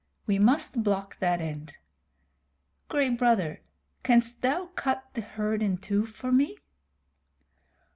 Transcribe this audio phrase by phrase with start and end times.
[0.25, 1.73] We must block that end.
[2.89, 3.61] Gray Brother,
[4.01, 6.57] canst thou cut the herd in two for me?"